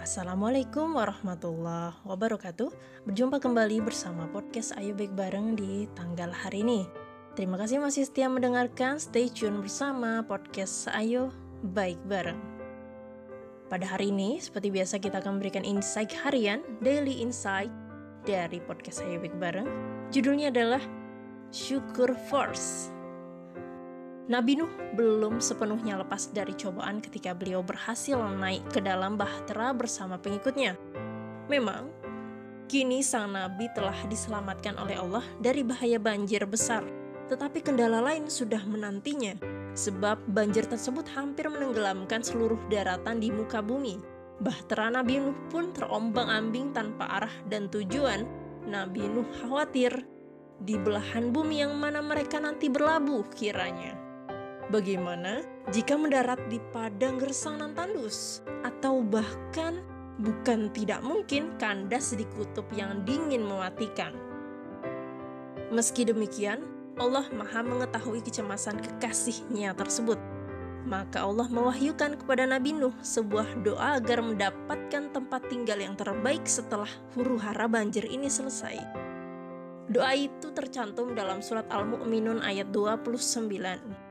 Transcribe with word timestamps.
Assalamualaikum 0.00 0.96
warahmatullahi 0.96 1.92
wabarakatuh. 2.08 2.72
Berjumpa 3.04 3.36
kembali 3.36 3.84
bersama 3.84 4.24
podcast 4.32 4.72
Ayo 4.80 4.96
Baik 4.96 5.12
Bareng 5.12 5.60
di 5.60 5.84
tanggal 5.92 6.32
hari 6.32 6.64
ini. 6.64 6.88
Terima 7.36 7.60
kasih 7.60 7.84
masih 7.84 8.08
setia 8.08 8.32
mendengarkan. 8.32 8.96
Stay 8.96 9.28
tune 9.28 9.60
bersama 9.60 10.24
podcast 10.24 10.88
Ayo 10.96 11.28
Baik 11.76 12.00
Bareng. 12.08 12.40
Pada 13.68 13.84
hari 13.84 14.08
ini, 14.08 14.40
seperti 14.40 14.72
biasa 14.72 15.04
kita 15.04 15.20
akan 15.20 15.36
memberikan 15.36 15.68
insight 15.68 16.16
harian 16.24 16.64
Daily 16.80 17.20
Insight 17.20 17.68
dari 18.24 18.56
podcast 18.64 19.04
Ayo 19.04 19.20
Baik 19.20 19.36
Bareng. 19.36 19.68
Judulnya 20.08 20.48
adalah 20.48 20.80
Syukur 21.52 22.16
Force 22.32 22.88
Nabi 24.30 24.62
Nuh 24.62 24.70
belum 24.94 25.42
sepenuhnya 25.42 25.98
lepas 25.98 26.30
dari 26.30 26.54
cobaan 26.54 27.02
ketika 27.02 27.34
beliau 27.34 27.66
berhasil 27.66 28.14
naik 28.14 28.62
ke 28.70 28.78
dalam 28.78 29.18
bahtera 29.18 29.74
bersama 29.74 30.22
pengikutnya. 30.22 30.78
Memang, 31.50 31.90
kini 32.70 33.02
sang 33.02 33.34
nabi 33.34 33.66
telah 33.74 33.98
diselamatkan 34.06 34.78
oleh 34.78 35.02
Allah 35.02 35.26
dari 35.42 35.66
bahaya 35.66 35.98
banjir 35.98 36.46
besar, 36.46 36.86
tetapi 37.26 37.58
kendala 37.58 37.98
lain 37.98 38.30
sudah 38.30 38.62
menantinya, 38.70 39.34
sebab 39.74 40.22
banjir 40.30 40.62
tersebut 40.62 41.10
hampir 41.10 41.50
menenggelamkan 41.50 42.22
seluruh 42.22 42.62
daratan 42.70 43.18
di 43.18 43.34
muka 43.34 43.58
bumi. 43.58 43.98
Bahtera 44.38 44.94
Nabi 44.94 45.26
Nuh 45.26 45.34
pun 45.50 45.74
terombang-ambing 45.74 46.70
tanpa 46.70 47.18
arah 47.18 47.34
dan 47.50 47.66
tujuan. 47.66 48.22
Nabi 48.62 49.10
Nuh 49.10 49.26
khawatir 49.42 50.06
di 50.62 50.78
belahan 50.78 51.34
bumi 51.34 51.66
yang 51.66 51.74
mana 51.74 51.98
mereka 51.98 52.38
nanti 52.38 52.70
berlabuh 52.70 53.26
kiranya. 53.34 54.09
Bagaimana 54.70 55.42
jika 55.74 55.98
mendarat 55.98 56.38
di 56.46 56.62
padang 56.70 57.18
gersang 57.18 57.58
nan 57.58 57.74
tandus? 57.74 58.38
Atau 58.62 59.02
bahkan 59.02 59.82
bukan 60.22 60.70
tidak 60.70 61.02
mungkin 61.02 61.58
kandas 61.58 62.14
di 62.14 62.22
kutub 62.38 62.62
yang 62.70 63.02
dingin 63.02 63.42
mematikan. 63.42 64.14
Meski 65.74 66.06
demikian, 66.06 66.62
Allah 67.02 67.26
maha 67.34 67.66
mengetahui 67.66 68.22
kecemasan 68.22 68.78
kekasihnya 68.78 69.74
tersebut. 69.74 70.22
Maka 70.86 71.26
Allah 71.26 71.50
mewahyukan 71.50 72.22
kepada 72.22 72.46
Nabi 72.46 72.70
Nuh 72.70 72.94
sebuah 73.02 73.66
doa 73.66 73.98
agar 73.98 74.22
mendapatkan 74.22 75.10
tempat 75.10 75.50
tinggal 75.50 75.82
yang 75.82 75.98
terbaik 75.98 76.46
setelah 76.46 76.88
huru 77.18 77.42
hara 77.42 77.66
banjir 77.66 78.06
ini 78.06 78.30
selesai. 78.30 78.78
Doa 79.90 80.14
itu 80.14 80.54
tercantum 80.54 81.18
dalam 81.18 81.42
surat 81.42 81.66
Al-Mu'minun 81.74 82.38
ayat 82.46 82.70
29. 82.70 84.09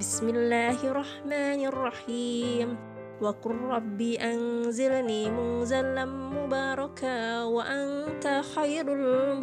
Bismillahirrahmanirrahim. 0.00 2.72
Wa 3.20 3.36
rabbi 3.44 4.16
anzilni 4.16 5.28
munzalam 5.28 6.32
mubaraka 6.32 7.44
wa 7.44 7.60
anta 7.68 8.40
khairul. 8.40 9.36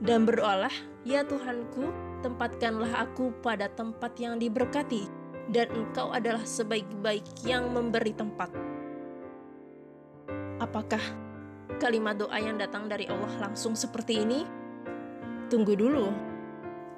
Dan 0.00 0.24
berdoalah, 0.24 0.72
ya 1.04 1.20
Tuhanku, 1.20 1.92
tempatkanlah 2.24 2.96
aku 2.96 3.28
pada 3.44 3.68
tempat 3.68 4.16
yang 4.16 4.40
diberkati, 4.40 5.04
dan 5.52 5.68
engkau 5.68 6.08
adalah 6.08 6.48
sebaik-baik 6.48 7.28
yang 7.44 7.76
memberi 7.76 8.16
tempat. 8.16 8.48
Apakah 10.64 11.04
kalimat 11.76 12.16
doa 12.16 12.40
yang 12.40 12.56
datang 12.56 12.88
dari 12.88 13.04
Allah 13.04 13.36
langsung 13.36 13.76
seperti 13.76 14.24
ini? 14.24 14.48
Tunggu 15.52 15.76
dulu. 15.76 16.08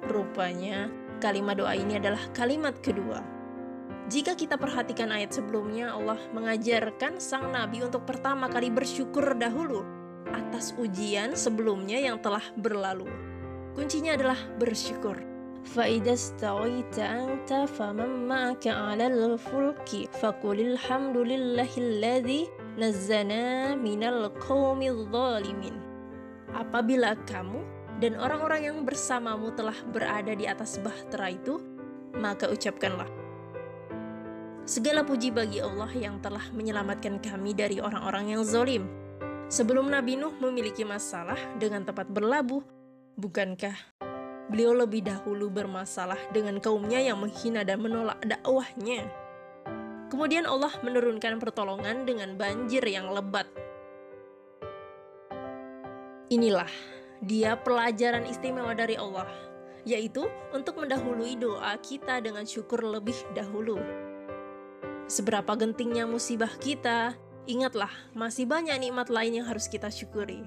Rupanya, 0.01 0.89
Kalimat 1.20 1.56
doa 1.56 1.72
ini 1.72 1.96
adalah 1.96 2.20
kalimat 2.36 2.76
kedua. 2.84 3.24
Jika 4.06 4.38
kita 4.38 4.54
perhatikan 4.54 5.10
ayat 5.10 5.34
sebelumnya, 5.34 5.90
Allah 5.96 6.20
mengajarkan 6.30 7.18
sang 7.18 7.50
nabi 7.50 7.82
untuk 7.82 8.06
pertama 8.06 8.46
kali 8.46 8.70
bersyukur 8.70 9.34
dahulu 9.34 9.82
atas 10.30 10.76
ujian 10.78 11.34
sebelumnya 11.34 11.98
yang 11.98 12.22
telah 12.22 12.42
berlalu. 12.54 13.08
Kuncinya 13.74 14.14
adalah 14.14 14.38
bersyukur. 14.60 15.36
فإذا 15.66 16.12
استويت 16.12 16.98
أنت 16.98 17.50
فمن 17.74 18.28
معك 18.28 18.66
على 18.66 19.06
الفلك 19.06 19.90
فقل 20.22 20.60
الحمد 20.60 21.16
لله 21.16 21.70
الذي 21.78 22.42
نزنا 22.78 23.74
من 23.74 24.02
القوم 24.04 24.82
الظالمين 24.82 25.76
Apabila 26.54 27.18
kamu 27.26 27.60
dan 28.01 28.17
orang-orang 28.17 28.73
yang 28.73 28.77
bersamamu 28.81 29.53
telah 29.53 29.77
berada 29.93 30.33
di 30.33 30.49
atas 30.49 30.81
bahtera 30.81 31.29
itu, 31.29 31.61
maka 32.17 32.49
ucapkanlah, 32.49 33.21
Segala 34.61 35.01
puji 35.01 35.33
bagi 35.33 35.57
Allah 35.57 35.89
yang 35.89 36.21
telah 36.21 36.47
menyelamatkan 36.53 37.17
kami 37.17 37.57
dari 37.57 37.81
orang-orang 37.81 38.37
yang 38.37 38.45
zolim. 38.45 38.85
Sebelum 39.49 39.89
Nabi 39.89 40.15
Nuh 40.15 40.37
memiliki 40.37 40.85
masalah 40.85 41.35
dengan 41.57 41.81
tempat 41.81 42.07
berlabuh, 42.07 42.61
bukankah 43.17 43.73
beliau 44.53 44.71
lebih 44.77 45.03
dahulu 45.03 45.49
bermasalah 45.49 46.15
dengan 46.29 46.61
kaumnya 46.61 47.01
yang 47.01 47.19
menghina 47.19 47.65
dan 47.65 47.81
menolak 47.81 48.21
dakwahnya? 48.21 49.09
Kemudian 50.13 50.45
Allah 50.45 50.71
menurunkan 50.85 51.41
pertolongan 51.41 52.05
dengan 52.05 52.37
banjir 52.37 52.85
yang 52.85 53.09
lebat. 53.11 53.49
Inilah 56.31 56.69
dia 57.21 57.53
pelajaran 57.53 58.25
istimewa 58.25 58.73
dari 58.73 58.97
Allah, 58.97 59.29
yaitu 59.85 60.25
untuk 60.53 60.81
mendahului 60.81 61.37
doa 61.37 61.77
kita 61.77 62.17
dengan 62.21 62.49
syukur 62.49 62.81
lebih 62.81 63.17
dahulu. 63.37 63.77
Seberapa 65.05 65.53
gentingnya 65.53 66.09
musibah 66.09 66.49
kita, 66.57 67.13
ingatlah 67.45 67.91
masih 68.17 68.49
banyak 68.49 68.77
nikmat 68.81 69.13
lain 69.13 69.41
yang 69.41 69.45
harus 69.45 69.69
kita 69.69 69.93
syukuri. 69.93 70.41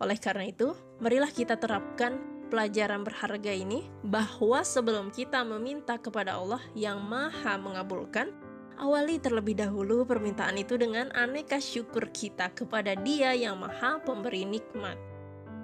Oleh 0.00 0.16
karena 0.16 0.48
itu, 0.48 0.72
marilah 0.96 1.28
kita 1.28 1.60
terapkan 1.60 2.16
pelajaran 2.48 3.04
berharga 3.04 3.52
ini 3.52 3.84
bahwa 4.00 4.64
sebelum 4.64 5.12
kita 5.12 5.44
meminta 5.44 6.00
kepada 6.00 6.40
Allah 6.40 6.60
yang 6.72 7.04
Maha 7.04 7.60
mengabulkan, 7.60 8.32
awali 8.80 9.20
terlebih 9.20 9.60
dahulu 9.60 10.08
permintaan 10.08 10.56
itu 10.56 10.80
dengan 10.80 11.12
aneka 11.12 11.60
syukur 11.60 12.08
kita 12.08 12.48
kepada 12.56 12.96
Dia 12.96 13.36
yang 13.36 13.60
Maha 13.60 14.00
Pemberi 14.00 14.48
nikmat. 14.48 15.19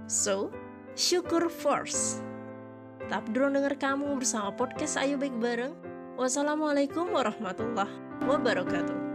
So, 0.06 0.55
syukur 0.94 1.50
force. 1.50 2.22
Tetap 3.03 3.27
drone 3.34 3.59
denger 3.59 3.75
kamu 3.78 4.19
bersama 4.22 4.55
podcast 4.55 4.99
Ayo 4.99 5.19
Baik 5.19 5.34
Bareng. 5.43 5.75
Wassalamualaikum 6.15 7.11
warahmatullahi 7.11 7.91
wabarakatuh. 8.27 9.06